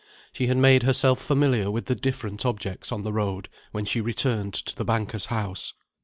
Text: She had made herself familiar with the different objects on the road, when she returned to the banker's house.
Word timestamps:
She 0.33 0.47
had 0.47 0.57
made 0.57 0.81
herself 0.81 1.21
familiar 1.21 1.69
with 1.69 1.85
the 1.85 1.93
different 1.93 2.43
objects 2.43 2.91
on 2.91 3.03
the 3.03 3.13
road, 3.13 3.49
when 3.71 3.85
she 3.85 4.01
returned 4.01 4.55
to 4.55 4.75
the 4.75 4.83
banker's 4.83 5.25
house. 5.27 5.75